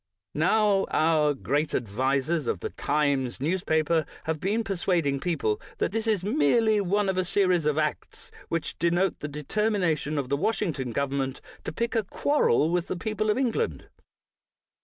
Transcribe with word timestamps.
Now, 0.33 0.87
our 0.89 1.35
great 1.35 1.75
advisers 1.75 2.47
of 2.47 2.61
the 2.61 2.71
Times 2.71 3.39
news 3.39 3.63
paper 3.63 4.07
have 4.23 4.39
been 4.39 4.63
persuading 4.63 5.19
people 5.19 5.61
that 5.77 5.91
this 5.91 6.07
is 6.07 6.23
merely 6.23 6.81
one 6.81 7.07
of 7.07 7.19
a 7.19 7.23
series 7.23 7.67
of 7.67 7.77
acts 7.77 8.31
which 8.49 8.79
denote 8.79 9.19
the 9.19 9.27
determination 9.27 10.17
of 10.17 10.27
the 10.29 10.37
Washington 10.37 10.91
government 10.91 11.39
to 11.65 11.71
pick 11.71 11.93
a 11.93 12.01
quarrel 12.03 12.71
with 12.71 12.87
the 12.87 12.97
people 12.97 13.29
of 13.29 13.37
England. 13.37 13.89